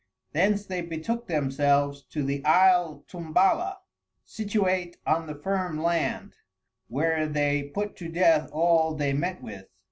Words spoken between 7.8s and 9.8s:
to Death all they met with.